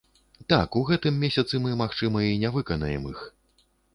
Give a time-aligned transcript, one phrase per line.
[0.53, 3.19] Так, у гэтым месяцы мы, магчыма, і не выканаем іх.